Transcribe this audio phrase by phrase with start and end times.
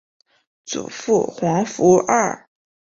[0.65, 2.47] 祖父黄福二。